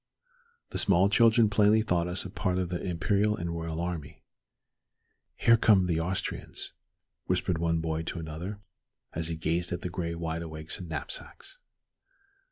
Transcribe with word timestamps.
The 0.71 0.79
small 0.79 1.09
children 1.09 1.47
plainly 1.47 1.83
thought 1.83 2.07
us 2.07 2.25
a 2.25 2.31
part 2.31 2.57
of 2.57 2.69
the 2.69 2.81
imperial 2.81 3.37
and 3.37 3.51
royal 3.55 3.79
army. 3.79 4.23
"Here 5.35 5.57
come 5.57 5.85
the 5.85 5.99
Austrians," 5.99 6.73
whispered 7.27 7.59
one 7.59 7.81
boy 7.81 8.01
to 8.05 8.17
another, 8.17 8.61
as 9.13 9.27
he 9.27 9.35
gazed 9.35 9.71
at 9.71 9.81
the 9.83 9.91
gray 9.91 10.15
wide 10.15 10.41
awakes 10.41 10.79
and 10.79 10.89
knapsacks. 10.89 11.59